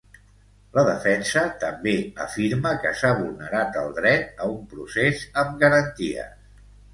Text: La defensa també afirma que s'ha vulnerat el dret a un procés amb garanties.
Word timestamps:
La 0.75 0.83
defensa 0.85 1.43
també 1.63 1.93
afirma 2.25 2.71
que 2.85 2.93
s'ha 3.01 3.11
vulnerat 3.19 3.77
el 3.83 3.93
dret 3.99 4.43
a 4.47 4.49
un 4.55 4.65
procés 4.73 5.23
amb 5.45 5.55
garanties. 5.67 6.35